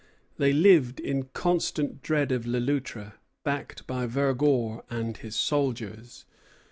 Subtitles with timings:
[0.39, 3.13] They lived in constant dread of Le Loutre,
[3.43, 6.25] backed by Vergor and his soldiers.